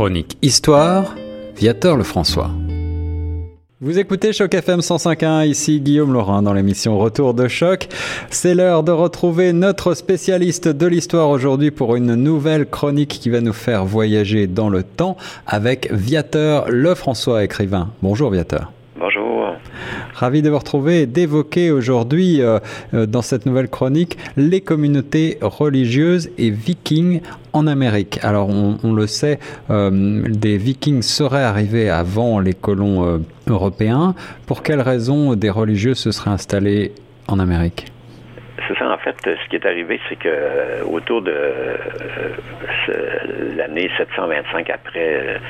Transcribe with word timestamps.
Chronique 0.00 0.38
Histoire, 0.40 1.14
Viateur 1.54 1.94
Lefrançois. 1.94 2.50
Vous 3.82 3.98
écoutez 3.98 4.32
Choc 4.32 4.54
FM 4.54 4.80
105.1, 4.80 5.46
ici 5.46 5.78
Guillaume 5.78 6.14
Laurin 6.14 6.40
dans 6.40 6.54
l'émission 6.54 6.98
Retour 6.98 7.34
de 7.34 7.48
Choc. 7.48 7.86
C'est 8.30 8.54
l'heure 8.54 8.82
de 8.82 8.92
retrouver 8.92 9.52
notre 9.52 9.92
spécialiste 9.92 10.68
de 10.68 10.86
l'histoire 10.86 11.28
aujourd'hui 11.28 11.70
pour 11.70 11.96
une 11.96 12.14
nouvelle 12.14 12.64
chronique 12.64 13.18
qui 13.20 13.28
va 13.28 13.42
nous 13.42 13.52
faire 13.52 13.84
voyager 13.84 14.46
dans 14.46 14.70
le 14.70 14.84
temps 14.84 15.18
avec 15.46 15.92
Viateur 15.92 16.70
Lefrançois, 16.70 17.44
écrivain. 17.44 17.90
Bonjour 18.00 18.30
Viateur. 18.30 18.72
Ravi 20.14 20.42
de 20.42 20.50
vous 20.50 20.58
retrouver 20.58 21.02
et 21.02 21.06
d'évoquer 21.06 21.70
aujourd'hui 21.70 22.42
euh, 22.42 22.58
euh, 22.94 23.06
dans 23.06 23.22
cette 23.22 23.46
nouvelle 23.46 23.68
chronique 23.68 24.18
les 24.36 24.60
communautés 24.60 25.38
religieuses 25.40 26.30
et 26.38 26.50
vikings 26.50 27.20
en 27.52 27.66
Amérique. 27.66 28.18
Alors 28.22 28.48
on, 28.48 28.92
le 28.92 29.06
sait, 29.06 29.38
euh, 29.70 30.22
des 30.28 30.56
vikings 30.56 31.02
seraient 31.02 31.42
arrivés 31.42 31.90
avant 31.90 32.38
les 32.38 32.54
colons 32.54 33.22
européens. 33.48 34.14
Pour 34.46 34.62
quelles 34.62 34.80
raisons 34.80 35.34
des 35.34 35.50
religieux 35.50 35.94
se 35.94 36.12
seraient 36.12 36.30
installés 36.30 36.92
en 37.28 37.38
Amérique? 37.38 37.86
C'est 38.68 38.78
ça, 38.78 38.88
en 38.88 38.98
fait, 38.98 39.16
ce 39.24 39.48
qui 39.48 39.56
est 39.56 39.66
arrivé, 39.66 39.98
c'est 40.08 40.16
que 40.16 40.84
autour 40.84 41.22
de 41.22 41.34
l'année 43.56 43.90
725 43.96 44.70
après 44.70 45.40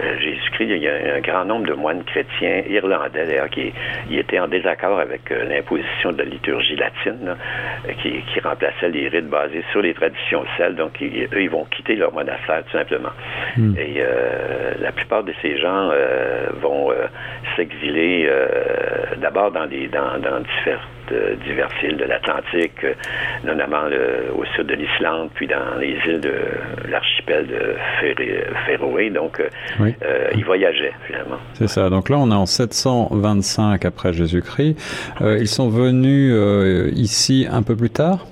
Jésus-Christ, 0.00 0.68
il 0.70 0.82
y 0.82 0.88
a 0.88 1.16
un 1.16 1.20
grand 1.20 1.44
nombre 1.44 1.66
de 1.66 1.74
moines 1.74 2.04
chrétiens 2.04 2.62
irlandais, 2.68 3.26
d'ailleurs, 3.26 3.50
qui 3.50 3.72
étaient 4.10 4.38
en 4.38 4.48
désaccord 4.48 4.98
avec 5.00 5.30
l'imposition 5.30 6.12
de 6.12 6.18
la 6.18 6.24
liturgie 6.24 6.76
latine, 6.76 7.36
qui, 8.02 8.22
remplaçait 8.40 8.88
les 8.90 9.08
rites 9.08 9.28
basés 9.28 9.64
sur 9.72 9.82
les 9.82 9.94
traditions 9.94 10.44
celles. 10.56 10.76
Donc, 10.76 10.92
eux, 11.02 11.42
ils 11.42 11.50
vont 11.50 11.64
quitter 11.64 11.96
leur 11.96 12.12
monastère, 12.12 12.62
tout 12.64 12.78
simplement. 12.78 13.10
Hmm. 13.56 13.74
Et 13.76 14.02
la 14.80 14.92
plupart 14.92 15.24
de 15.24 15.32
ces 15.42 15.58
gens 15.58 15.90
vont 16.60 16.92
s'exiler 17.56 18.30
d'abord 19.18 19.50
dans, 19.50 19.66
des, 19.66 19.88
dans, 19.88 20.18
dans 20.18 20.40
différents 20.40 20.98
de 21.10 21.36
divers 21.44 21.70
îles 21.82 21.96
de 21.96 22.04
l'Atlantique, 22.04 22.84
euh, 22.84 22.94
notamment 23.44 23.84
au 24.36 24.44
sud 24.56 24.66
de 24.66 24.74
l'Islande, 24.74 25.30
puis 25.34 25.46
dans 25.46 25.76
les 25.78 25.96
îles 26.06 26.20
de 26.20 26.34
l'archipel 26.88 27.46
de 27.46 27.76
Féroé. 28.66 29.10
Donc, 29.10 29.42
euh, 30.02 30.06
euh, 30.06 30.30
ils 30.34 30.44
voyageaient 30.44 30.92
finalement. 31.06 31.36
C'est 31.54 31.68
ça. 31.68 31.90
Donc 31.90 32.08
là, 32.08 32.18
on 32.18 32.30
est 32.30 32.34
en 32.34 32.46
725 32.46 33.84
après 33.84 34.12
Jésus-Christ. 34.12 34.76
ils 35.20 35.48
sont 35.48 35.68
venus 35.68 36.34
ici 36.94 37.46
un 37.50 37.62
peu 37.62 37.76
plus 37.76 37.90
tard? 37.90 38.26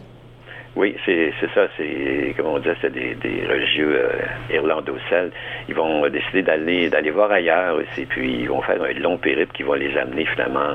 Oui, 0.76 0.94
c'est 1.06 1.32
ça. 1.54 1.68
C'est 1.78 2.34
comme 2.36 2.48
on 2.48 2.58
disait, 2.58 2.76
c'est 2.82 2.92
des, 2.92 3.14
des, 3.14 3.46
religieux 3.46 3.98
euh, 3.98 4.54
irlando-celles. 4.54 5.32
Ils 5.68 5.74
vont 5.74 6.06
décider 6.08 6.42
d'aller 6.42 6.90
d'aller 6.90 7.10
voir 7.10 7.30
ailleurs 7.32 7.76
aussi, 7.76 8.04
puis 8.04 8.40
ils 8.42 8.48
vont 8.48 8.60
faire 8.60 8.82
un 8.82 8.92
long 9.00 9.16
périple 9.16 9.52
qui 9.56 9.62
va 9.62 9.78
les 9.78 9.96
amener 9.96 10.26
finalement 10.26 10.74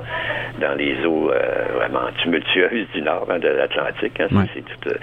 dans 0.59 0.73
les 0.73 1.05
eaux 1.05 1.29
euh, 1.31 1.65
vraiment 1.75 2.09
tumultueuses 2.17 2.87
du 2.95 3.03
nord 3.03 3.27
hein, 3.29 3.37
de 3.37 3.49
l'Atlantique. 3.49 4.19
Hein, 4.19 4.27
euh, 4.87 4.93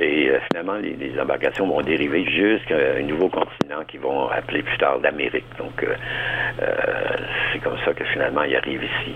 et 0.00 0.32
finalement, 0.50 0.78
les, 0.78 0.96
les, 0.96 1.20
embarcations 1.20 1.68
vont 1.68 1.82
dériver 1.82 2.24
jusqu'à 2.24 2.76
un 2.98 3.02
nouveau 3.02 3.28
continent 3.28 3.84
qu'ils 3.86 4.00
vont 4.00 4.28
appeler 4.30 4.62
plus 4.62 4.78
tard 4.78 4.98
l'Amérique. 4.98 5.44
Donc, 5.58 5.86
c'est 7.52 7.60
comme 7.60 7.78
ça 7.84 7.92
que 7.92 8.04
finalement 8.04 8.42
ils 8.42 8.56
arrivent 8.56 8.82
ici. 8.82 9.14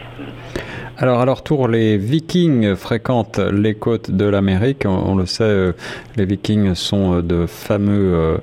Alors 1.04 1.20
à 1.20 1.26
leur 1.26 1.42
tour, 1.42 1.68
les 1.68 1.98
Vikings 1.98 2.76
fréquentent 2.76 3.38
les 3.38 3.74
côtes 3.74 4.10
de 4.10 4.24
l'Amérique. 4.24 4.86
On, 4.86 5.14
le 5.14 5.26
sait, 5.26 5.44
euh, 5.44 5.72
les 6.16 6.24
Vikings 6.24 6.74
sont 6.74 7.16
euh, 7.16 7.20
de 7.20 7.44
fameux 7.44 8.38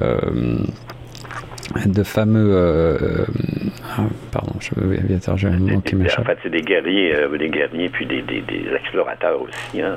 euh, 0.00 0.56
de 1.84 2.02
fameux 2.02 3.26
ah, 3.98 4.04
pardon 4.32 4.52
je 4.60 4.70
j'ai 5.36 5.48
un 5.48 5.58
mot 5.58 5.80
qui 5.80 5.96
m'échappe 5.96 6.20
en 6.20 6.24
fait 6.24 6.38
c'est 6.42 6.48
des 6.48 6.62
guerriers 6.62 7.12
des 7.38 7.48
guerriers 7.50 7.90
puis 7.90 8.06
des, 8.06 8.22
des, 8.22 8.42
explorateurs 8.74 9.42
aussi 9.42 9.82
hein. 9.82 9.94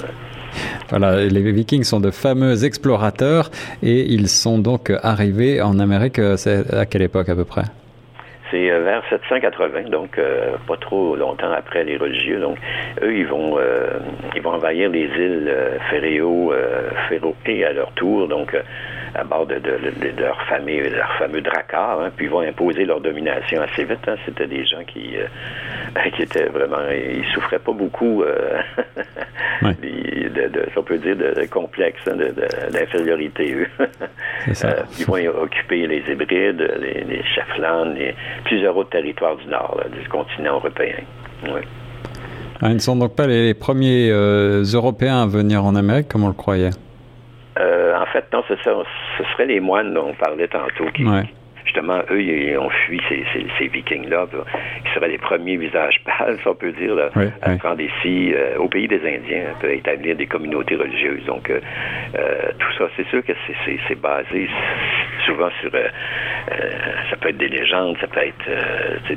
Voilà, 0.90 1.24
les 1.26 1.52
Vikings 1.54 1.86
sont 1.86 2.02
de 2.02 2.12
fameux 2.12 2.66
explorateurs 2.66 3.50
et 3.82 4.12
ils 4.12 4.28
sont 4.28 4.60
donc 4.60 4.92
arrivés 5.04 5.62
en 5.62 5.80
Amérique. 5.80 6.20
à 6.20 6.86
quelle 6.86 7.04
époque 7.04 7.30
à 7.30 7.36
peu 7.36 7.46
près? 7.46 7.64
C'est 8.52 8.70
euh, 8.72 8.84
vers 8.84 9.04
780, 9.10 9.90
donc 9.90 10.18
euh, 10.18 10.58
pas 10.68 10.78
trop 10.78 11.16
longtemps 11.16 11.52
après 11.52 11.84
les 11.84 11.98
religieux. 11.98 12.40
Donc, 12.40 12.58
eux, 13.02 13.16
ils 13.16 13.28
vont 13.28 13.58
euh, 13.58 14.00
ils 14.36 14.42
vont 14.42 14.52
envahir 14.52 14.90
les 14.90 15.06
îles 15.06 15.54
Ferréo, 15.90 16.54
Féroé 17.08 17.66
à 17.66 17.74
leur 17.74 17.92
tour, 17.94 18.28
donc 18.28 18.56
à 19.16 19.24
bord 19.24 19.46
de, 19.46 19.56
leur 20.18 20.42
famille, 20.44 20.90
leur 20.90 21.12
fameux 21.18 21.42
Drakkar, 21.42 22.02
hein, 22.02 22.12
puis 22.16 22.26
ils 22.26 22.32
vont 22.32 22.42
imposer 22.42 22.86
leur 22.86 23.02
domination 23.02 23.62
assez 23.62 23.84
vite. 23.84 24.08
Hein. 24.08 24.16
C'était 24.26 24.48
des 24.48 24.66
gens 24.66 24.84
qui 24.86 25.16
qui 26.16 26.22
étaient 26.24 26.46
vraiment, 26.46 26.90
ils 26.92 27.26
souffraient 27.34 27.60
pas 27.60 27.72
beaucoup, 27.72 28.24
de, 29.62 30.70
on 30.76 30.84
peut 30.84 30.98
dire, 30.98 31.16
de, 31.16 31.46
complexe, 31.46 32.02
hein, 32.08 32.16
d'infériorité, 32.72 33.54
eux. 33.54 33.68
ils 35.00 35.06
vont 35.06 35.42
occuper 35.42 35.88
les 35.88 36.04
Hébrides, 36.10 36.62
les, 36.80 37.04
les 37.04 37.24
les, 37.96 38.16
plusieurs 38.44 38.76
autres 38.78 38.90
territoires 38.90 39.36
du 39.38 39.48
nord, 39.48 39.82
du 39.92 40.08
continent 40.10 40.56
européen. 40.56 40.96
Ah, 42.62 42.70
ils 42.70 42.76
ne 42.76 42.80
sont 42.80 42.96
donc 42.96 43.16
pas 43.16 43.28
les 43.28 43.54
premiers 43.54 44.10
euh, 44.12 44.64
Européens 44.64 45.24
à 45.24 45.28
venir 45.28 45.64
en 45.64 45.76
Amérique 45.76 46.10
comme 46.10 46.24
on 46.24 46.28
le 46.28 46.34
croyait? 46.34 46.72
Euh, 47.58 47.98
en 47.98 48.06
fait, 48.08 48.26
non, 48.34 48.44
ce, 48.48 48.54
ce 49.20 49.32
serait 49.34 49.46
les 49.46 49.60
moines 49.60 49.94
dont 49.94 50.10
on 50.10 50.14
parlait 50.14 50.48
tantôt 50.48 50.86
qui, 50.94 51.06
justement, 51.66 52.00
eux, 52.10 52.22
ils 52.22 52.58
ont 52.58 52.70
fui 52.70 53.00
ces, 53.10 53.24
ces, 53.58 53.68
vikings-là, 53.68 54.28
qui 54.84 54.94
seraient 54.94 55.10
les 55.10 55.18
premiers 55.18 55.58
visages 55.58 56.02
pâles, 56.06 56.38
si 56.42 56.48
on 56.48 56.56
peut 56.56 56.72
dire, 56.72 56.96
à 57.42 57.56
prendre 57.58 57.82
ici, 57.82 58.34
euh, 58.34 58.58
au 58.58 58.68
pays 58.68 58.88
des 58.88 59.02
Indiens, 59.02 59.54
à 59.62 59.68
établir 59.68 60.16
des 60.16 60.26
communautés 60.26 60.76
religieuses. 60.76 61.26
Donc, 61.26 61.50
euh, 61.50 61.60
euh, 62.18 62.52
tout 62.58 62.74
ça, 62.78 62.86
c'est 62.96 63.08
sûr 63.10 63.24
que 63.24 63.34
c'est 63.88 64.02
basé 64.02 64.50
souvent 65.30 65.50
sur... 65.62 65.72
ça 65.72 67.16
peut 67.20 67.30
être 67.30 67.38
des 67.38 67.50
légendes, 67.50 67.96
ça 68.02 68.08
peut 68.08 68.22
être... 68.22 69.16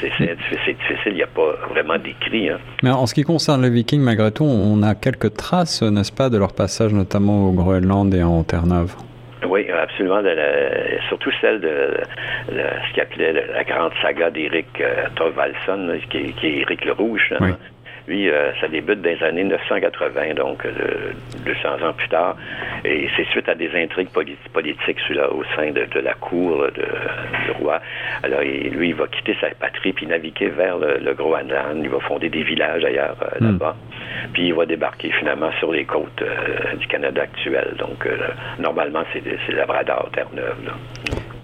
c'est 0.00 0.74
difficile, 0.74 1.12
il 1.12 1.14
n'y 1.14 1.22
a 1.22 1.26
pas 1.26 1.52
vraiment 1.70 1.98
d'écrit. 1.98 2.50
Hein. 2.50 2.58
Mais 2.82 2.90
en 2.90 3.06
ce 3.06 3.14
qui 3.14 3.22
concerne 3.22 3.62
les 3.62 3.70
Vikings, 3.70 4.02
malgré 4.02 4.30
tout, 4.30 4.44
on 4.44 4.82
a 4.82 4.94
quelques 4.94 5.34
traces, 5.34 5.82
n'est-ce 5.82 6.12
pas, 6.12 6.30
de 6.30 6.38
leur 6.38 6.52
passage 6.54 6.92
notamment 6.92 7.48
au 7.48 7.52
Groenland 7.52 8.14
et 8.14 8.22
en 8.22 8.42
Terre-Neuve. 8.44 8.94
Oui, 9.46 9.66
absolument. 9.70 10.20
surtout 11.08 11.30
celle 11.40 11.60
de, 11.60 12.00
ce 12.48 12.92
qu'il 12.92 13.02
appelait 13.02 13.32
la 13.32 13.64
grande 13.64 13.92
saga 14.02 14.30
d'Éric 14.30 14.66
euh, 14.80 15.06
qui, 16.10 16.32
qui, 16.34 16.46
est 16.46 16.58
Éric 16.62 16.84
le 16.84 16.92
Rouge. 16.92 17.32
Lui, 18.08 18.30
euh, 18.30 18.52
ça 18.58 18.68
débute 18.68 19.02
dans 19.02 19.10
les 19.10 19.22
années 19.22 19.44
980, 19.44 20.34
donc 20.34 20.66
200 21.44 21.58
euh, 21.64 21.88
ans 21.88 21.92
plus 21.92 22.08
tard. 22.08 22.36
Et 22.84 23.06
c'est 23.14 23.26
suite 23.26 23.48
à 23.50 23.54
des 23.54 23.70
intrigues 23.74 24.08
politiques 24.08 24.98
au 25.30 25.44
sein 25.54 25.72
de, 25.72 26.00
la 26.00 26.14
cour 26.14 26.64
de, 26.74 26.86
du 27.44 27.50
roi. 27.60 27.80
Alors, 28.22 28.40
lui, 28.40 28.88
il 28.88 28.94
va 28.94 29.08
quitter 29.08 29.36
sa 29.40 29.48
patrie 29.50 29.92
puis 29.92 30.06
naviguer 30.06 30.48
vers 30.48 30.78
le, 30.78 31.12
Groenland. 31.12 31.80
Il 31.82 31.90
va 31.90 32.00
fonder 32.00 32.30
des 32.30 32.44
villages 32.44 32.82
ailleurs 32.82 33.16
hmm. 33.40 33.44
là-bas. 33.44 33.76
Puis 34.32 34.46
il 34.46 34.54
va 34.54 34.64
débarquer 34.64 35.10
finalement 35.18 35.50
sur 35.58 35.70
les 35.72 35.84
côtes 35.84 36.24
du 36.78 36.86
Canada 36.86 37.22
actuel. 37.22 37.74
Donc, 37.78 38.08
normalement, 38.58 39.04
c'est 39.12 39.52
Labrador, 39.52 40.08
Terre-Neuve. 40.14 40.72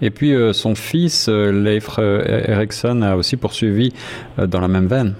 Et 0.01 0.09
puis, 0.09 0.33
son 0.53 0.73
fils, 0.73 1.29
Leif 1.29 1.99
Erikson, 1.99 3.01
a 3.03 3.15
aussi 3.15 3.37
poursuivi 3.37 3.93
dans 4.37 4.61
la 4.61 4.67
même 4.67 4.87
veine. 4.87 5.15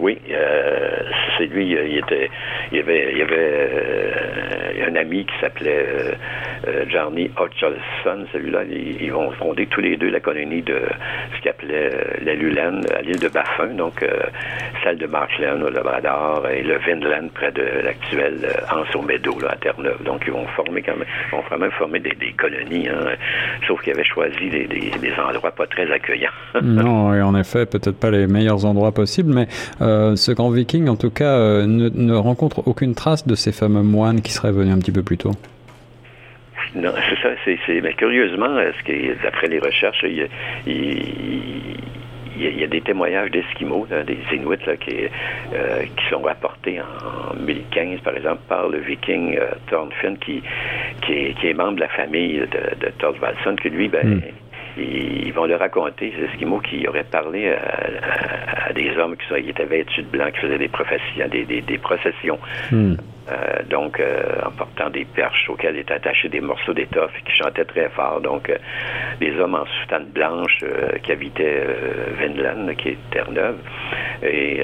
Oui, 0.00 0.18
euh, 0.30 1.02
c'est 1.36 1.44
lui, 1.44 1.72
il 1.72 1.98
était, 1.98 2.30
il 2.72 2.78
avait, 2.78 3.12
il 3.14 3.20
avait 3.20 3.36
euh, 3.36 4.88
un 4.88 4.96
ami 4.96 5.26
qui 5.26 5.34
s'appelait 5.42 5.86
euh, 6.66 6.70
euh, 6.70 6.84
Johnny 6.88 7.30
Hutchinson, 7.38 8.26
celui-là, 8.32 8.64
ils, 8.64 9.12
vont 9.12 9.30
fonder 9.32 9.66
tous 9.66 9.80
les 9.80 9.96
deux 9.96 10.10
la 10.10 10.20
colonie 10.20 10.62
de 10.62 10.80
ce 11.34 11.40
qu'ils 11.40 11.50
appelaient 11.50 11.90
la 12.22 12.34
Lulaine 12.34 12.82
à 12.94 13.02
l'île 13.02 13.18
de 13.18 13.28
Baffin, 13.28 13.68
donc 13.68 14.04
celle 14.82 14.98
de 14.98 15.06
Marshland 15.06 15.62
au 15.62 15.70
Labrador 15.70 16.46
et 16.48 16.62
le 16.62 16.78
Vinland 16.78 17.28
près 17.34 17.50
de 17.52 17.62
l'actuel 17.84 18.48
Anse 18.70 19.02
Meadow 19.04 19.38
à 19.48 19.56
Terre-Neuve. 19.56 20.02
Donc 20.04 20.22
ils 20.26 20.32
vont 20.32 20.46
former 20.48 20.82
quand 20.82 20.96
même, 20.96 21.06
vont 21.32 21.40
vraiment 21.42 21.70
former 21.72 22.00
des, 22.00 22.14
colonies, 22.36 22.88
hein, 22.88 23.16
sauf 23.66 23.82
qu'ils 23.82 23.92
avaient 23.92 24.04
choisi 24.04 24.48
des, 24.48 25.12
endroits 25.18 25.50
pas 25.50 25.66
très 25.66 25.90
accueillants. 25.90 26.30
non, 26.62 27.14
et 27.14 27.22
en 27.22 27.34
effet, 27.34 27.66
peut-être 27.66 27.98
pas 27.98 28.10
les 28.10 28.26
meilleurs 28.26 28.64
endroits 28.64 28.92
possibles, 28.92 29.32
mais 29.34 29.48
euh, 29.80 30.16
ce 30.16 30.32
grand 30.32 30.50
viking, 30.50 30.88
en 30.88 30.96
tout 30.96 31.10
cas, 31.10 31.36
euh, 31.36 31.66
ne, 31.66 32.14
rencontre 32.14 32.66
aucune 32.66 32.94
trace 32.94 33.26
de 33.26 33.34
ces 33.34 33.52
fameux 33.52 33.82
moines 33.82 34.20
qui 34.22 34.32
seraient 34.32 34.52
venus 34.52 34.74
un 34.74 34.78
petit 34.78 34.92
peu 34.92 35.02
plus 35.02 35.18
tôt. 35.18 35.32
Non, 36.74 36.92
c'est 37.08 37.20
ça. 37.20 37.30
C'est, 37.44 37.80
mais 37.80 37.94
curieusement, 37.94 38.56
ce 38.56 39.22
d'après 39.22 39.48
les 39.48 39.58
recherches, 39.58 40.04
il, 40.04 40.28
il 40.66 42.58
y, 42.58 42.64
a 42.64 42.66
des 42.66 42.80
témoignages 42.80 43.30
d'Esquimaux, 43.32 43.86
des 44.06 44.18
Inuits 44.34 44.56
qui, 44.80 44.94
qui 44.94 46.08
sont 46.08 46.20
rapportés 46.22 46.80
en 46.80 47.34
2015, 47.34 48.00
par 48.00 48.16
exemple, 48.16 48.40
par 48.48 48.68
le 48.68 48.78
viking 48.78 49.38
Thornfinn, 49.68 50.16
qui, 50.18 50.42
qui 51.02 51.48
est, 51.48 51.54
membre 51.54 51.74
de 51.74 51.80
la 51.80 51.88
famille 51.88 52.38
de, 52.38 52.86
de 52.86 52.90
Thorvaldson, 52.98 53.56
que 53.56 53.68
lui, 53.68 53.88
ben, 53.88 54.06
hmm 54.06 54.20
ils, 54.76 55.32
vont 55.32 55.46
le 55.46 55.56
raconter, 55.56 56.12
ces 56.16 56.24
Esquimaux 56.26 56.60
qui 56.60 56.86
auraient 56.86 57.04
parlé 57.04 57.52
à, 57.52 58.72
des 58.72 58.96
hommes 58.96 59.16
qui, 59.16 59.48
étaient 59.48 59.64
vêtus 59.64 60.02
de 60.02 60.08
blanc, 60.08 60.30
qui 60.32 60.40
faisaient 60.40 60.58
des, 60.58 60.68
professions, 60.68 61.28
des, 61.28 61.78
processions. 61.78 62.38
Hmm. 62.70 62.94
Euh, 63.30 63.62
donc, 63.68 64.00
euh, 64.00 64.40
en 64.44 64.50
portant 64.50 64.90
des 64.90 65.04
perches 65.04 65.48
auxquelles 65.48 65.76
étaient 65.76 65.94
attachés 65.94 66.28
des 66.28 66.40
morceaux 66.40 66.72
d'étoffe 66.72 67.12
qui 67.24 67.32
chantaient 67.36 67.64
très 67.64 67.88
fort. 67.90 68.20
Donc, 68.20 68.48
euh, 68.50 68.56
des 69.20 69.38
hommes 69.38 69.54
en 69.54 69.66
soutane 69.66 70.06
blanche 70.06 70.58
qui 71.02 71.12
habitaient 71.12 71.66
Vinland, 72.18 72.74
qui 72.76 72.90
est 72.90 72.98
Terre-Neuve, 73.10 73.58
et 74.22 74.62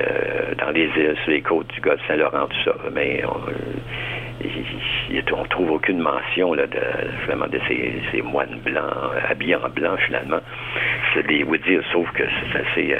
dans 0.58 0.70
les 0.70 0.84
îles, 0.96 1.16
sur 1.22 1.30
les 1.30 1.42
côtes 1.42 1.68
du 1.68 1.80
golfe 1.80 2.00
Saint-Laurent, 2.08 2.46
tout 2.46 2.64
ça. 2.64 2.74
Mais 2.92 3.22
on, 3.26 3.40
on 5.32 5.44
trouve 5.44 5.72
aucune 5.72 5.98
mention 5.98 6.54
là, 6.54 6.66
de, 6.66 6.76
de 6.76 7.60
ces, 7.68 8.22
moines 8.22 8.58
blancs, 8.64 8.84
habillés 9.28 9.56
en 9.56 9.68
blanc 9.68 9.96
finalement. 10.06 10.40
C'est 11.14 11.26
des 11.26 11.44
dire, 11.44 11.82
sauf 11.92 12.10
que 12.12 12.24
c'est 12.74 12.94
euh, 12.94 12.98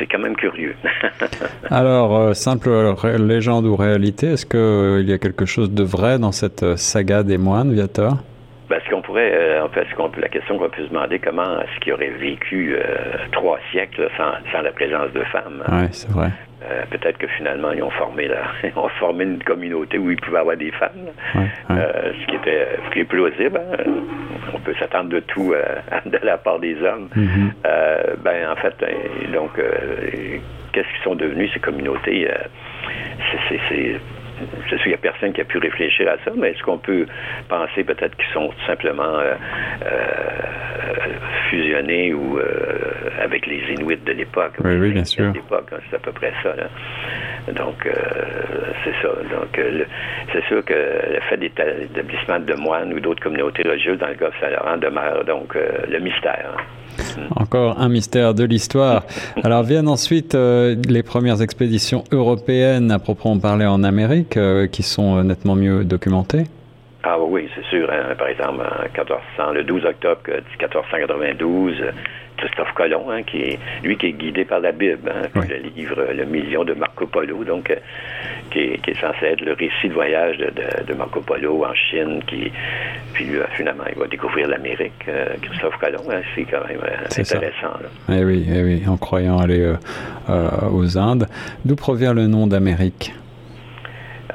c'est 0.00 0.06
quand 0.06 0.18
même 0.18 0.36
curieux. 0.36 0.74
Alors, 1.70 2.16
euh, 2.16 2.34
simple 2.34 2.70
légende 3.18 3.66
ou 3.66 3.76
réalité, 3.76 4.32
est-ce 4.32 4.46
qu'il 4.46 4.58
euh, 4.58 5.02
y 5.02 5.12
a 5.12 5.18
quelque 5.18 5.44
chose 5.44 5.70
de 5.70 5.84
vrai 5.84 6.18
dans 6.18 6.32
cette 6.32 6.76
saga 6.76 7.22
des 7.22 7.38
moines, 7.38 7.72
Viator 7.72 8.16
ben, 8.68 8.78
ce 8.84 8.90
qu'on 8.90 9.02
pourrait, 9.02 9.58
en 9.60 9.68
fait, 9.68 9.84
ce 9.90 10.20
la 10.20 10.28
question 10.28 10.56
qu'on 10.56 10.68
peut 10.68 10.84
se 10.84 10.88
demander, 10.88 11.18
comment 11.18 11.60
est-ce 11.60 11.80
qu'il 11.80 11.92
aurait 11.92 12.10
vécu 12.10 12.76
trois 13.32 13.58
siècles 13.72 14.08
sans, 14.16 14.30
sans, 14.52 14.62
la 14.62 14.70
présence 14.70 15.12
de 15.12 15.24
femmes? 15.24 15.64
Oui, 15.72 15.88
c'est 15.90 16.08
vrai. 16.10 16.30
Euh, 16.62 16.82
peut-être 16.90 17.16
que 17.18 17.26
finalement, 17.28 17.72
ils 17.72 17.82
ont 17.82 17.90
formé 17.90 18.28
ont 18.76 18.88
formé 19.00 19.24
une 19.24 19.42
communauté 19.42 19.98
où 19.98 20.10
il 20.10 20.20
pouvait 20.20 20.38
avoir 20.38 20.56
des 20.56 20.70
femmes. 20.72 21.08
Euh, 21.70 22.12
ce, 22.20 22.26
qui 22.26 22.36
était, 22.36 22.68
ce 22.84 22.90
qui 22.92 23.00
est 23.00 23.04
plausible. 23.04 23.58
Hein. 23.58 23.84
On 24.52 24.58
peut 24.58 24.74
s'attendre 24.78 25.08
de 25.08 25.20
tout 25.20 25.52
euh, 25.54 25.64
de 26.06 26.18
la 26.22 26.36
part 26.38 26.58
des 26.58 26.76
hommes. 26.82 27.08
Mm-hmm. 27.16 28.16
ben, 28.22 28.50
en 28.50 28.56
fait, 28.56 28.74
donc, 29.32 29.52
qu'est-ce 30.72 30.88
qu'ils 30.88 31.04
sont 31.04 31.14
devenus, 31.14 31.50
ces 31.52 31.60
communautés? 31.60 32.28
c'est 33.48 34.00
c'est 34.68 34.68
sûr 34.68 34.78
qu'il 34.82 34.88
n'y 34.88 34.94
a 34.94 34.98
personne 34.98 35.32
qui 35.32 35.40
a 35.40 35.44
pu 35.44 35.58
réfléchir 35.58 36.08
à 36.08 36.16
ça, 36.24 36.32
mais 36.36 36.50
est-ce 36.50 36.62
qu'on 36.62 36.78
peut 36.78 37.06
penser 37.48 37.84
peut-être 37.84 38.16
qu'ils 38.16 38.32
sont 38.32 38.48
tout 38.48 38.66
simplement 38.66 39.18
euh, 39.18 39.34
euh, 39.84 40.18
fusionnés 41.48 42.14
ou 42.14 42.38
euh, 42.38 42.79
avec 43.20 43.46
les 43.46 43.60
Inuits 43.74 43.98
de 44.04 44.12
l'époque? 44.12 44.54
Oui, 44.64 44.74
oui, 44.76 44.92
bien 44.92 45.04
sûr. 45.04 45.26
Hein, 45.26 45.60
c'est 45.90 45.96
à 45.96 45.98
peu 45.98 46.12
près 46.12 46.32
ça. 46.42 46.54
Donc, 47.52 47.88
c'est 48.84 48.94
ça. 49.02 49.08
Donc, 49.08 49.60
c'est 50.32 50.44
sûr 50.46 50.64
que 50.64 50.74
le 50.74 51.20
fait 51.28 51.36
d'établissement 51.36 52.38
de 52.40 52.54
moines 52.54 52.92
ou 52.92 53.00
d'autres 53.00 53.22
communautés 53.22 53.62
religieuses 53.62 53.98
dans 53.98 54.08
le 54.08 54.14
Golfe 54.14 54.34
Saint-Laurent 54.40 54.76
demeure 54.76 55.24
donc 55.24 55.54
le 55.54 55.98
mystère. 55.98 56.54
Hein. 56.56 56.62
Encore 57.36 57.80
un 57.80 57.88
mystère 57.88 58.34
de 58.34 58.44
l'histoire. 58.44 59.04
Alors 59.44 59.62
viennent 59.62 59.88
ensuite 59.88 60.34
euh, 60.34 60.76
les 60.88 61.02
premières 61.02 61.42
expéditions 61.42 62.04
européennes 62.12 62.90
à 62.90 62.98
proprement 62.98 63.38
parler 63.38 63.66
en 63.66 63.82
Amérique, 63.82 64.36
euh, 64.36 64.66
qui 64.66 64.82
sont 64.82 65.16
euh, 65.16 65.22
nettement 65.22 65.54
mieux 65.54 65.84
documentées. 65.84 66.44
Ah 67.02 67.18
oui, 67.18 67.48
c'est 67.54 67.64
sûr. 67.64 67.90
Hein. 67.90 68.14
Par 68.18 68.28
exemple, 68.28 68.62
en 69.38 69.52
le 69.52 69.64
12 69.64 69.84
octobre 69.86 70.20
1492, 70.26 71.82
Christophe 72.36 72.72
Colomb, 72.74 73.10
hein, 73.10 73.22
qui 73.22 73.40
est, 73.40 73.58
lui 73.82 73.96
qui 73.96 74.06
est 74.06 74.12
guidé 74.12 74.44
par 74.44 74.60
la 74.60 74.72
Bible, 74.72 75.10
hein, 75.10 75.28
le 75.48 75.56
livre 75.74 76.06
Le 76.12 76.24
Million 76.24 76.64
de 76.64 76.74
Marco 76.74 77.06
Polo, 77.06 77.42
donc 77.44 77.74
qui 78.50 78.58
est, 78.58 79.00
censé 79.00 79.26
être 79.26 79.40
le 79.40 79.52
récit 79.52 79.88
de 79.88 79.94
voyage 79.94 80.38
de, 80.38 80.94
Marco 80.94 81.20
Polo 81.20 81.64
en 81.64 81.74
Chine, 81.74 82.22
qui 82.26 82.52
puis 83.14 83.24
lui, 83.24 83.38
finalement, 83.56 83.84
il 83.90 83.98
va 83.98 84.06
découvrir 84.06 84.48
l'Amérique, 84.48 85.06
Christophe 85.42 85.76
Colomb, 85.78 86.04
c'est 86.34 86.44
quand 86.44 86.66
même 86.68 86.80
intéressant. 87.04 87.78
Eh 88.10 88.24
oui, 88.24 88.46
eh 88.52 88.62
oui, 88.62 88.82
en 88.86 88.96
croyant 88.98 89.38
aller 89.38 89.74
aux 90.28 90.98
Indes. 90.98 91.26
D'où 91.64 91.76
provient 91.76 92.12
le 92.12 92.26
nom 92.26 92.46
d'Amérique? 92.46 93.14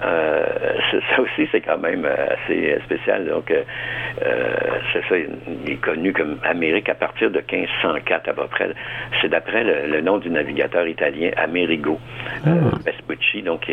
Euh, 0.04 0.35
ça 1.10 1.22
aussi, 1.22 1.48
c'est 1.52 1.62
quand 1.62 1.78
même 1.78 2.06
euh, 2.06 2.28
assez 2.34 2.74
euh, 2.74 2.80
spécial. 2.86 3.26
Donc, 3.28 3.52
c'est 4.94 5.04
ça, 5.10 5.16
il 5.18 5.72
est 5.72 5.82
connu 5.82 6.14
comme 6.14 6.38
Amérique 6.44 6.90
à 6.90 6.96
partir 6.96 7.30
de 7.30 7.40
1504 7.40 8.30
à 8.30 8.34
peu 8.34 8.48
près. 8.48 8.70
C'est 9.22 9.30
d'après 9.30 9.64
le, 9.64 10.02
nom 10.02 10.18
du 10.18 10.30
navigateur 10.30 10.88
italien 10.88 11.32
Amerigo 11.38 12.00
ah. 12.46 12.50
Vespucci, 12.86 13.42
donc 13.42 13.70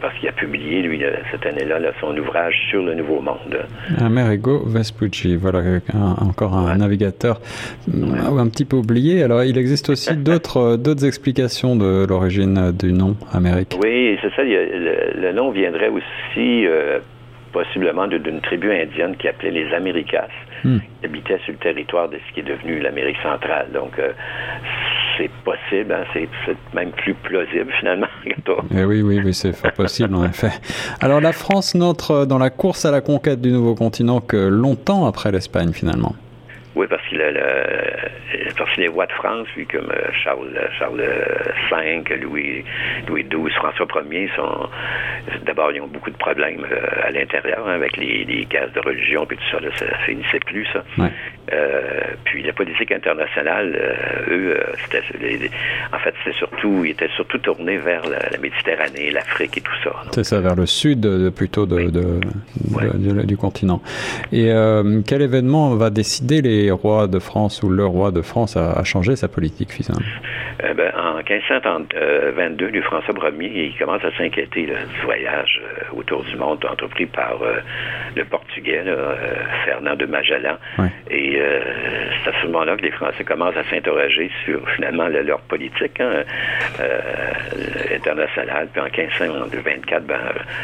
parce 0.00 0.16
qu'il 0.18 0.28
a 0.28 0.32
publié, 0.32 0.82
lui, 0.82 1.02
cette 1.30 1.46
année-là, 1.46 1.78
son 2.00 2.16
ouvrage 2.16 2.54
sur 2.70 2.82
le 2.82 2.94
Nouveau 2.94 3.20
Monde. 3.20 3.58
Amerigo 4.00 4.64
Vespucci, 4.66 5.36
voilà, 5.36 5.60
encore 6.20 6.54
un 6.54 6.76
navigateur 6.76 7.40
un 7.92 8.48
petit 8.48 8.64
peu 8.64 8.76
oublié. 8.76 9.22
Alors, 9.22 9.44
il 9.44 9.58
existe 9.58 9.90
aussi 9.90 10.16
d'autres 10.16 10.76
d'autres 10.76 11.06
explications 11.06 11.76
de 11.76 12.06
l'origine 12.08 12.72
du 12.72 12.92
nom 12.92 13.16
Amérique. 13.32 13.76
Oui, 13.82 14.18
c'est 14.22 14.32
ça. 14.34 14.42
le, 14.42 15.32
nom 15.32 15.50
viendrait 15.50 15.88
aussi 15.88 16.66
euh, 16.66 16.98
possiblement 17.52 18.06
d'une 18.06 18.40
tribu 18.40 18.72
indienne 18.72 19.16
qui 19.16 19.28
appelait 19.28 19.50
les 19.50 19.72
Américas, 19.74 20.28
hmm. 20.64 20.78
qui 20.78 21.06
habitait 21.06 21.38
sur 21.44 21.52
le 21.52 21.58
territoire 21.58 22.08
de 22.08 22.18
ce 22.18 22.34
qui 22.34 22.40
est 22.40 22.48
devenu 22.54 22.80
l'Amérique 22.80 23.18
centrale. 23.22 23.68
Donc, 23.72 23.98
euh, 23.98 24.12
c'est 25.16 25.30
possible, 25.44 25.92
hein, 25.92 26.04
c'est 26.12 26.28
même 26.74 26.90
plus 26.90 27.14
plausible 27.14 27.72
finalement. 27.78 28.08
Eh 28.74 28.84
oui, 28.84 29.02
oui, 29.02 29.20
oui, 29.24 29.34
c'est 29.34 29.52
fort 29.52 29.72
possible 29.72 30.14
en 30.14 30.24
effet. 30.24 30.50
Alors 31.00 31.20
la 31.20 31.32
France 31.32 31.74
n'entre 31.74 32.26
dans 32.26 32.38
la 32.38 32.50
course 32.50 32.84
à 32.84 32.90
la 32.90 33.00
conquête 33.00 33.40
du 33.40 33.50
nouveau 33.50 33.74
continent 33.74 34.20
que 34.20 34.36
longtemps 34.36 35.06
après 35.06 35.32
l'Espagne 35.32 35.72
finalement. 35.72 36.14
Oui, 36.76 36.86
parce 36.88 37.02
qu'il 37.08 37.22
a 37.22 37.30
le, 37.30 38.50
parce 38.58 38.74
que 38.74 38.80
les 38.82 38.88
rois 38.88 39.06
de 39.06 39.12
France, 39.12 39.48
lui, 39.56 39.66
comme 39.66 39.90
euh, 39.90 40.10
Charles, 40.22 40.60
Charles 40.78 41.02
V, 41.70 42.16
Louis, 42.20 42.64
Louis 43.08 43.24
XII, 43.24 43.50
François 43.54 43.86
Ier, 44.10 44.30
sont 44.36 44.68
d'abord 45.46 45.72
ils 45.72 45.80
ont 45.80 45.86
beaucoup 45.86 46.10
de 46.10 46.18
problèmes 46.18 46.66
euh, 46.70 47.06
à 47.06 47.10
l'intérieur 47.10 47.66
hein, 47.66 47.72
avec 47.72 47.96
les, 47.96 48.24
les 48.24 48.44
cases 48.44 48.72
de 48.72 48.80
religion 48.80 49.24
puis 49.24 49.38
tout 49.38 49.44
ça, 49.50 49.60
là, 49.60 49.70
ça 49.76 49.86
finissait 50.04 50.40
plus 50.40 50.66
ça. 50.72 50.84
Puis 52.24 52.42
la 52.42 52.52
politique 52.52 52.92
internationale, 52.92 53.78
eux, 54.28 54.56
c'était 54.84 55.02
en 55.92 55.98
fait 55.98 56.14
c'était 56.24 56.36
surtout, 56.36 56.84
ils 56.84 56.90
étaient 56.90 57.08
surtout 57.14 57.38
tournés 57.38 57.76
vers 57.78 58.02
la, 58.08 58.38
Méditerranée, 58.38 59.10
l'Afrique 59.10 59.58
et 59.58 59.60
tout 59.60 59.76
ça. 59.84 59.92
C'est 60.12 60.24
ça, 60.24 60.40
vers 60.40 60.56
le 60.56 60.66
sud 60.66 61.30
plutôt 61.34 61.66
de, 61.66 61.90
de, 61.90 63.22
du 63.22 63.36
continent. 63.36 63.80
Et 64.32 64.50
quel 65.06 65.22
événement 65.22 65.76
va 65.76 65.90
décider 65.90 66.42
les 66.42 66.70
rois 66.70 67.06
de 67.06 67.18
France 67.18 67.62
ou 67.62 67.68
le 67.68 67.86
roi 67.86 68.10
de 68.10 68.22
France 68.22 68.56
a, 68.56 68.82
changé 68.84 69.16
sa 69.16 69.28
politique? 69.28 69.70
Euh, 70.64 70.74
ben, 70.74 70.92
en 70.96 71.16
1522, 71.16 72.68
le 72.68 72.82
François 72.82 73.14
Ier, 73.38 73.66
il 73.66 73.78
commence 73.78 74.04
à 74.04 74.10
s'inquiéter 74.16 74.66
du 74.66 75.04
voyage 75.04 75.60
euh, 75.62 75.98
autour 75.98 76.24
du 76.24 76.36
monde 76.36 76.64
entrepris 76.64 77.06
par 77.06 77.42
euh, 77.42 77.56
le 78.14 78.24
Portugais, 78.24 78.84
Fernand 79.64 79.96
de 79.96 80.06
Magellan. 80.06 80.56
Et 81.10 81.35
c'est 81.36 82.30
à 82.30 82.40
ce 82.40 82.46
moment-là 82.46 82.76
que 82.76 82.82
les 82.82 82.90
Français 82.90 83.24
commencent 83.24 83.56
à 83.56 83.64
s'interroger 83.64 84.30
sur 84.44 84.60
finalement 84.70 85.08
leur 85.08 85.40
politique 85.42 86.00
hein, 86.00 86.24
internationale. 87.94 88.68
Puis 88.72 88.80
en 88.80 88.84
1524, 88.84 90.04
ben, 90.04 90.18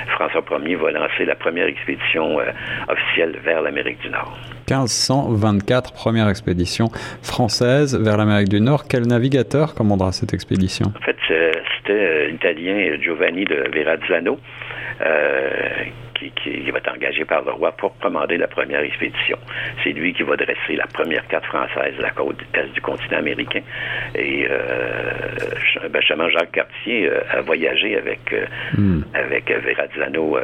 François 0.08 0.44
Ier 0.64 0.76
va 0.76 0.90
lancer 0.90 1.24
la 1.24 1.34
première 1.34 1.66
expédition 1.66 2.38
officielle 2.88 3.38
vers 3.44 3.62
l'Amérique 3.62 4.00
du 4.00 4.10
Nord. 4.10 4.36
1524, 4.70 5.92
première 5.92 6.28
expédition 6.28 6.88
française 7.22 7.98
vers 7.98 8.16
l'Amérique 8.16 8.48
du 8.48 8.60
Nord. 8.60 8.84
Quel 8.88 9.06
navigateur 9.06 9.74
commandera 9.74 10.12
cette 10.12 10.34
expédition? 10.34 10.86
En 10.96 11.04
fait, 11.04 11.16
c'était 11.78 12.28
l'italien 12.28 13.00
Giovanni 13.00 13.44
de 13.44 13.64
Verrazzano. 13.72 14.38
Euh, 16.22 16.28
qui, 16.42 16.70
va 16.70 16.78
être 16.78 16.92
engagé 16.94 17.24
par 17.24 17.42
le 17.44 17.52
roi 17.52 17.72
pour 17.72 17.96
commander 17.98 18.36
la 18.36 18.46
première 18.46 18.80
expédition. 18.80 19.38
C'est 19.82 19.90
lui 19.90 20.12
qui 20.14 20.22
va 20.22 20.36
dresser 20.36 20.76
la 20.76 20.86
première 20.86 21.26
carte 21.28 21.44
française 21.46 21.96
de 21.96 22.02
la 22.02 22.10
côte 22.10 22.36
est 22.54 22.72
du 22.72 22.80
continent 22.80 23.18
américain. 23.18 23.62
Et 24.14 24.46
euh, 24.48 25.88
Benjamin 25.90 26.28
Jacques 26.30 26.52
Cartier 26.52 27.08
euh, 27.08 27.20
a 27.30 27.40
voyagé 27.40 27.96
avec, 27.96 28.32
euh, 28.32 28.46
hmm. 28.76 29.02
avec 29.14 29.50
Verrazzano, 29.50 30.38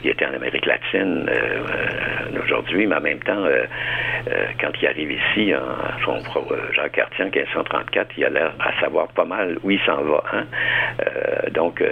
qui 0.00 0.08
était 0.08 0.26
en 0.26 0.34
Amérique 0.34 0.66
latine 0.66 1.28
aujourd'hui, 2.42 2.86
mais 2.86 2.96
en 2.96 3.00
même 3.00 3.18
temps, 3.20 3.44
quand 4.60 4.70
il 4.80 4.86
arrive 4.86 5.12
ici, 5.12 5.54
en, 5.54 6.04
son, 6.04 6.46
Jacques 6.72 6.92
Cartier 6.92 7.24
en 7.24 7.28
1534, 7.28 8.12
il 8.16 8.24
a 8.24 8.30
l'air 8.30 8.52
à 8.60 8.80
savoir 8.80 9.08
pas 9.08 9.24
mal 9.24 9.58
où 9.62 9.70
il 9.70 9.80
s'en 9.80 10.02
va. 10.02 10.22
Hein? 10.32 10.44
donc, 11.52 11.82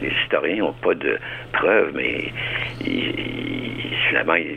les 0.00 0.12
historiens 0.24 0.56
n'ont 0.56 0.72
pas 0.72 0.94
de 0.94 1.18
preuves 1.52 1.81
mais 1.94 2.32
finalement, 4.08 4.34
il, 4.34 4.56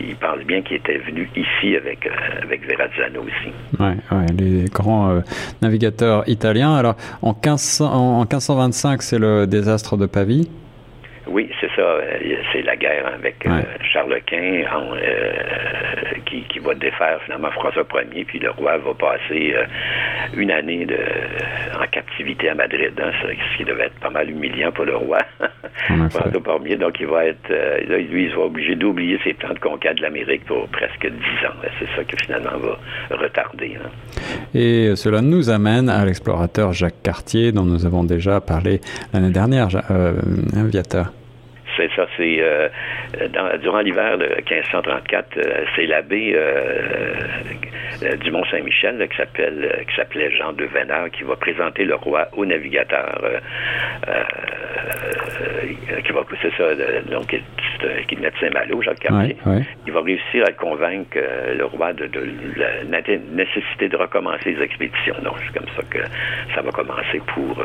il 0.00 0.16
parle 0.16 0.44
bien 0.44 0.62
qu'il 0.62 0.76
était 0.76 0.98
venu 0.98 1.28
ici 1.36 1.76
avec, 1.76 2.08
avec 2.42 2.66
Verrazzano 2.66 3.22
aussi. 3.22 3.52
Ouais, 3.78 3.96
ouais 4.10 4.26
les 4.38 4.64
grands 4.64 5.22
navigateurs 5.60 6.28
italiens. 6.28 6.74
Alors, 6.74 6.96
en, 7.22 7.34
15, 7.34 7.82
en 7.82 8.20
1525, 8.20 9.02
c'est 9.02 9.18
le 9.18 9.46
désastre 9.46 9.96
de 9.96 10.06
Pavie? 10.06 10.48
Oui, 11.26 11.48
c'est 11.60 11.70
ça. 11.76 11.82
Euh, 11.82 12.18
c'est 12.52 12.62
la 12.62 12.76
guerre 12.76 13.06
avec 13.14 13.46
euh, 13.46 13.62
Charles 13.92 14.20
Quint 14.26 14.64
euh, 14.64 15.32
qui, 16.26 16.42
qui, 16.42 16.58
va 16.58 16.74
défaire 16.74 17.20
finalement 17.24 17.50
François 17.52 17.84
Ier, 18.12 18.24
puis 18.24 18.38
le 18.38 18.50
roi 18.50 18.78
va 18.78 18.94
passer 18.94 19.54
une 20.36 20.50
année 20.50 20.86
de, 20.86 20.98
en 21.80 21.86
captivité 21.90 22.48
à 22.50 22.54
Madrid, 22.54 22.92
hein, 22.98 23.10
ce 23.22 23.56
qui 23.56 23.64
devait 23.64 23.86
être 23.86 24.00
pas 24.00 24.10
mal 24.10 24.30
humiliant 24.30 24.72
pour 24.72 24.84
le 24.84 24.96
roi. 24.96 25.18
Donc 26.76 27.00
il 27.00 27.06
va 27.06 27.26
être, 27.26 27.48
là, 27.48 27.98
lui, 27.98 28.24
il 28.24 28.34
va 28.34 28.42
obligé 28.42 28.74
d'oublier 28.74 29.18
ses 29.24 29.34
plans 29.34 29.54
de 29.54 29.58
conquête 29.58 29.96
de 29.96 30.02
l'Amérique 30.02 30.44
pour 30.44 30.66
presque 30.68 31.06
dix 31.06 31.46
ans. 31.46 31.54
C'est 31.78 31.88
ça 31.96 32.04
qui 32.04 32.16
finalement 32.24 32.58
va 32.58 33.16
retarder. 33.16 33.76
Hein. 33.82 33.88
Et 34.54 34.94
cela 34.96 35.20
nous 35.20 35.50
amène 35.50 35.88
à 35.88 36.04
l'explorateur 36.04 36.72
Jacques 36.72 37.02
Cartier, 37.02 37.52
dont 37.52 37.64
nous 37.64 37.86
avons 37.86 38.04
déjà 38.04 38.40
parlé 38.40 38.80
l'année 39.12 39.30
dernière, 39.30 39.68
euh, 39.90 40.12
Viateur. 40.54 41.12
C'est 41.76 41.90
ça, 41.94 42.06
c'est 42.16 42.38
euh, 42.40 42.68
durant 43.58 43.80
l'hiver 43.80 44.18
de 44.18 44.26
1534, 44.26 45.36
euh, 45.36 45.64
c'est 45.74 45.86
l'abbé 45.86 46.32
euh, 46.34 47.14
du 48.16 48.30
Mont 48.30 48.44
Saint-Michel 48.50 49.06
qui 49.08 49.16
s'appelle 49.16 49.84
qui 49.88 49.94
s'appelait 49.94 50.30
Jean 50.32 50.52
de 50.52 50.64
Veneur 50.64 51.10
qui 51.10 51.22
va 51.22 51.36
présenter 51.36 51.84
le 51.84 51.94
roi 51.94 52.28
au 52.36 52.44
navigateur 52.44 53.20
qui 56.04 56.12
va 56.12 56.22
c'est 56.40 56.52
ça 56.56 56.74
donc 57.10 57.26
qui 57.28 57.36
est 57.36 58.20
médecin 58.20 58.50
malo, 58.50 58.82
Jacques 58.82 59.00
Cartier. 59.00 59.36
Il 59.86 59.92
va 59.92 60.00
réussir 60.00 60.44
à 60.46 60.52
convaincre 60.52 61.18
le 61.56 61.64
roi 61.64 61.92
de, 61.92 62.06
de, 62.06 62.28
la 62.56 63.00
nécessité 63.32 63.88
de 63.88 63.96
recommencer 63.96 64.52
les 64.52 64.62
expéditions. 64.62 65.14
Donc 65.22 65.34
c'est 65.46 65.58
comme 65.58 65.68
ça 65.76 65.82
que 65.90 66.02
ça 66.54 66.62
va 66.62 66.70
commencer 66.70 67.20
pour 67.34 67.62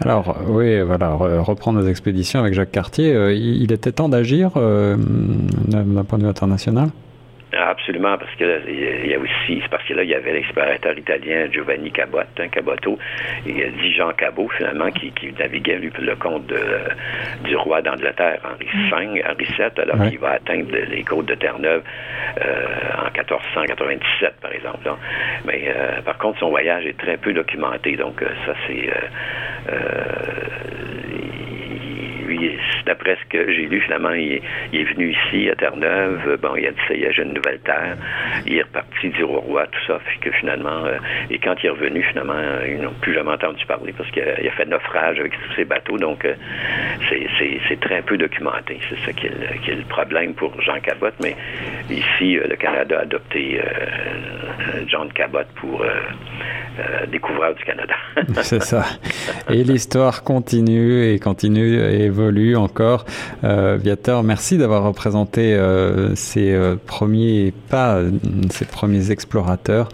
alors 0.00 0.38
oui, 0.46 0.80
voilà, 0.82 1.10
reprendre 1.10 1.80
nos 1.80 1.88
expéditions 1.88 2.40
avec 2.40 2.54
Jacques 2.54 2.72
Cartier. 2.72 3.14
Euh, 3.14 3.34
il 3.34 3.72
était 3.72 3.92
temps 3.92 4.08
d'agir 4.08 4.52
euh, 4.56 4.96
d'un 4.96 6.04
point 6.04 6.18
de 6.18 6.24
vue 6.24 6.30
international? 6.30 6.90
Absolument, 7.68 8.16
parce 8.16 8.34
que 8.36 8.62
il 8.66 9.10
y 9.10 9.14
a 9.14 9.18
aussi, 9.18 9.60
c'est 9.60 9.68
parce 9.68 9.84
que 9.84 9.92
là, 9.92 10.02
il 10.02 10.08
y 10.08 10.14
avait 10.14 10.32
l'explorateur 10.32 10.96
italien 10.96 11.50
Giovanni 11.52 11.90
Cabot, 11.92 12.20
hein, 12.38 12.48
Caboto, 12.48 12.98
et 13.46 13.52
dit 13.52 13.92
Jean 13.92 14.10
Cabot, 14.12 14.48
finalement, 14.56 14.90
qui, 14.90 15.12
naviguait, 15.38 15.76
lui, 15.76 15.90
pour 15.90 16.02
le 16.02 16.16
compte 16.16 16.46
de, 16.46 16.58
du 17.44 17.54
roi 17.56 17.82
d'Angleterre, 17.82 18.40
Henri 18.42 18.64
V, 18.64 19.22
Henri 19.22 19.44
VII, 19.44 19.82
alors 19.82 20.08
qu'il 20.08 20.18
va 20.18 20.30
atteindre 20.30 20.74
les 20.74 21.02
côtes 21.02 21.26
de 21.26 21.34
Terre-Neuve 21.34 21.82
euh, 22.40 23.06
en 23.06 23.10
1497, 23.12 24.36
par 24.40 24.52
exemple. 24.52 24.88
Mais 25.44 25.64
euh, 25.68 26.00
par 26.00 26.16
contre, 26.16 26.38
son 26.38 26.48
voyage 26.48 26.86
est 26.86 26.96
très 26.96 27.18
peu 27.18 27.34
documenté, 27.34 27.96
donc 27.96 28.22
euh, 28.22 28.28
ça, 28.46 28.54
c'est 28.66 28.88
d'après 32.88 33.18
ce 33.22 33.28
que 33.28 33.52
j'ai 33.52 33.66
lu, 33.66 33.80
finalement, 33.82 34.12
il, 34.12 34.40
est 34.72 34.84
venu 34.94 35.12
ici, 35.12 35.50
à 35.50 35.54
Terre-Neuve. 35.54 36.38
Bon, 36.40 36.56
il 36.56 36.66
a 36.66 36.70
dit 36.70 36.80
ça, 36.88 36.94
il 36.94 37.06
a 37.06 37.10
une 37.22 37.34
nouvelle 37.34 37.60
terre. 37.60 37.96
Il 38.46 38.56
est 38.56 38.62
reparti 38.62 39.12
au 39.22 39.40
roi, 39.40 39.66
tout 39.66 39.86
ça. 39.86 40.00
Puis 40.06 40.18
que 40.20 40.30
finalement, 40.32 40.86
euh, 40.86 40.96
et 41.30 41.38
quand 41.38 41.54
il 41.62 41.66
est 41.66 41.70
revenu, 41.70 42.02
finalement, 42.02 42.40
ils 42.66 42.80
n'ont 42.80 42.94
plus 43.02 43.12
jamais 43.12 43.32
entendu 43.32 43.64
parler 43.66 43.92
parce 43.92 44.10
qu'il 44.10 44.22
a, 44.22 44.50
fait 44.52 44.64
naufrage 44.64 45.20
avec 45.20 45.32
tous 45.32 45.54
ses 45.56 45.64
bateaux. 45.66 45.98
Donc, 45.98 46.24
euh, 46.24 46.34
c'est 47.68 47.80
très 47.80 48.00
peu 48.00 48.16
documenté. 48.16 48.80
C'est 48.88 48.98
ça 49.04 49.12
qui 49.12 49.26
est, 49.26 49.74
le, 49.76 49.82
problème 49.88 50.32
pour 50.34 50.58
Jean 50.62 50.80
Cabot. 50.80 51.08
Mais 51.22 51.36
ici, 51.90 52.38
euh, 52.38 52.46
le 52.48 52.56
Canada 52.56 53.00
a 53.00 53.02
adopté 53.02 53.60
John 54.86 55.12
Cabot 55.12 55.38
pour 55.56 55.84
découvrir 57.10 57.54
du 57.54 57.64
Canada. 57.64 57.94
c'est 58.42 58.62
ça. 58.62 58.84
Et 59.50 59.64
l'histoire 59.64 60.22
continue 60.22 61.04
et 61.04 61.18
continue 61.18 61.78
et 61.78 62.04
évolue 62.04 62.56
encore. 62.56 63.04
Euh, 63.44 63.78
Viator, 63.80 64.22
merci 64.22 64.58
d'avoir 64.58 64.84
représenté 64.84 65.54
euh, 65.54 66.14
ces 66.14 66.52
euh, 66.52 66.76
premiers 66.76 67.52
pas, 67.68 68.00
ces 68.50 68.64
premiers 68.64 69.10
explorateurs, 69.10 69.88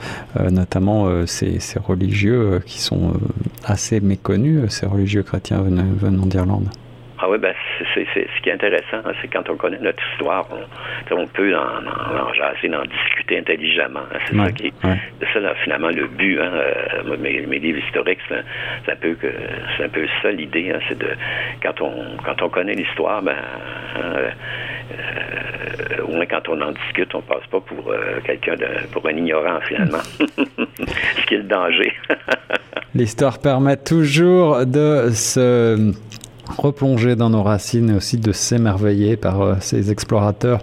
notamment 0.51 1.27
ces, 1.27 1.59
religieux 1.79 2.61
qui 2.67 2.81
sont 2.81 3.15
assez 3.65 4.01
méconnus, 4.01 4.71
ces 4.71 4.87
religieux 4.87 5.23
chrétiens 5.23 5.63
venant 5.63 6.27
d'Irlande. 6.27 6.69
Ah 7.19 7.31
oui, 7.31 7.39
ben, 7.39 7.55
c'est, 7.95 8.07
ce 8.15 8.43
qui 8.43 8.49
est 8.49 8.53
intéressant, 8.53 8.99
hein, 9.05 9.13
c'est 9.23 9.29
quand 9.29 9.49
on 9.49 9.57
connaît 9.57 9.79
notre 9.79 10.03
histoire, 10.13 10.47
on, 11.11 11.27
peut 11.29 11.57
en, 11.57 11.61
en, 11.61 12.33
jaser, 12.35 12.75
en 12.75 12.83
discuter 12.83 13.39
intelligemment. 13.39 14.01
Hein, 14.13 14.19
c'est 14.27 14.37
ça 14.37 14.53
qui 14.53 14.73
c'est 14.83 15.41
ça, 15.41 15.55
finalement, 15.63 15.89
le 15.89 16.07
but. 16.09 16.41
Hein, 16.41 16.51
euh, 16.55 17.17
mes, 17.17 17.59
livres 17.59 17.79
historiques, 17.87 18.19
c'est 18.29 18.93
un 18.93 18.97
peu 18.97 19.15
que 19.15 19.29
c'est 19.77 19.85
un 19.85 19.89
peu 19.89 20.07
ça 20.23 20.31
l'idée. 20.33 20.73
Hein, 20.73 20.81
c'est 20.89 20.99
de 20.99 21.09
quand 21.63 21.81
on 21.81 22.17
quand 22.25 22.43
on 22.43 22.49
connaît 22.49 22.75
l'histoire, 22.75 23.23
ben 23.23 23.37
euh, 23.97 24.31
au 26.03 26.13
moins 26.13 26.27
quand 26.27 26.49
on 26.49 26.61
en 26.61 26.73
discute, 26.73 27.15
on 27.15 27.23
passe 27.23 27.47
pas 27.51 27.61
pour 27.61 27.91
euh, 27.91 28.21
quelqu'un 28.25 28.57
de 28.57 28.67
pour 28.93 29.07
un 29.07 29.17
ignorant 29.17 29.61
finalement. 29.61 30.03
ce 30.19 31.27
qui 31.27 31.35
est 31.35 31.39
le 31.39 31.45
danger. 31.45 31.93
l'histoire 32.95 33.39
permet 33.39 33.77
toujours 33.77 34.67
de 34.67 35.11
se 35.11 35.93
replonger 36.49 37.17
dans 37.17 37.31
nos 37.31 37.43
racines 37.43 37.91
et 37.91 37.95
aussi 37.95 38.19
de 38.19 38.33
s'émerveiller 38.33 39.17
par 39.17 39.41
euh, 39.41 39.55
ces 39.61 39.91
explorateurs 39.91 40.61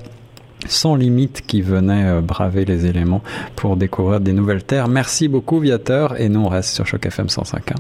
sans 0.68 0.96
limite 0.96 1.42
qui 1.46 1.62
venaient 1.62 2.06
euh, 2.06 2.22
braver 2.22 2.66
les 2.66 2.86
éléments 2.86 3.24
pour 3.56 3.78
découvrir 3.78 4.20
des 4.20 4.34
nouvelles 4.34 4.64
terres. 4.64 4.88
Merci 4.88 5.28
beaucoup 5.28 5.60
Viateur 5.60 6.20
et 6.20 6.30
nous 6.30 6.42
on 6.42 6.50
reste 6.50 6.70
sur 6.70 6.86
Choc 6.86 7.06
FM 7.06 7.28
105.1. 7.28 7.76